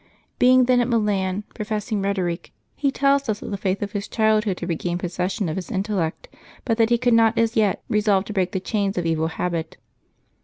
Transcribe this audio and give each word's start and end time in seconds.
Being 0.39 0.65
then 0.65 0.81
at 0.81 0.87
Milan 0.87 1.43
professing 1.53 2.01
rhetoric, 2.01 2.51
he 2.75 2.89
tells 2.89 3.29
us 3.29 3.39
that 3.41 3.51
the 3.51 3.55
faith 3.55 3.83
of 3.83 3.91
his 3.91 4.07
childhood 4.07 4.59
had 4.61 4.67
regained 4.67 4.99
possession 4.99 5.47
of 5.47 5.57
his 5.57 5.69
intellect, 5.69 6.27
but 6.65 6.79
that 6.79 6.89
he 6.89 6.97
could 6.97 7.13
not 7.13 7.37
as 7.37 7.55
yet 7.55 7.83
resolve 7.87 8.25
to 8.25 8.33
break 8.33 8.51
the 8.51 8.59
chains 8.59 8.97
of 8.97 9.05
evil 9.05 9.27
habit. 9.27 9.77